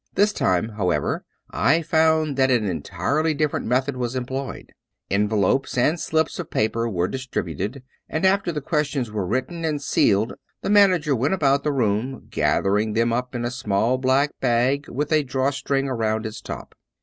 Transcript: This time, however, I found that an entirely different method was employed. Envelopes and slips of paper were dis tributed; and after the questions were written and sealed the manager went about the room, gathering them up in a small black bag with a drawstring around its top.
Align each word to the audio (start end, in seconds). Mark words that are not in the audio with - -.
This 0.15 0.33
time, 0.33 0.69
however, 0.69 1.25
I 1.51 1.83
found 1.83 2.35
that 2.37 2.49
an 2.49 2.65
entirely 2.65 3.35
different 3.35 3.67
method 3.67 3.95
was 3.95 4.15
employed. 4.15 4.71
Envelopes 5.11 5.77
and 5.77 5.99
slips 5.99 6.39
of 6.39 6.49
paper 6.49 6.89
were 6.89 7.07
dis 7.07 7.27
tributed; 7.27 7.83
and 8.09 8.25
after 8.25 8.51
the 8.51 8.61
questions 8.61 9.11
were 9.11 9.27
written 9.27 9.63
and 9.63 9.79
sealed 9.79 10.33
the 10.63 10.71
manager 10.71 11.15
went 11.15 11.35
about 11.35 11.63
the 11.63 11.71
room, 11.71 12.25
gathering 12.31 12.93
them 12.93 13.13
up 13.13 13.35
in 13.35 13.45
a 13.45 13.51
small 13.51 13.99
black 13.99 14.31
bag 14.39 14.89
with 14.89 15.11
a 15.13 15.21
drawstring 15.21 15.87
around 15.87 16.25
its 16.25 16.41
top. 16.41 16.73